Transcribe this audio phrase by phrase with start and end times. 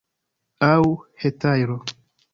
[0.69, 0.79] Aŭ
[1.25, 1.79] hetajro!